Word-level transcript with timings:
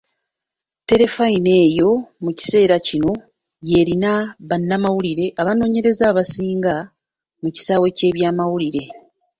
Terefayina 0.87 1.51
eyo 1.65 1.89
mu 2.23 2.31
kiseera 2.37 2.75
kino 2.87 3.11
y'erina 3.69 4.11
bannamawulire 4.49 5.25
abanoonyereza 5.41 6.03
abasinga 6.11 6.73
mu 7.41 7.49
kisaawe 7.55 7.87
ky'eby'amawulire. 7.97 8.83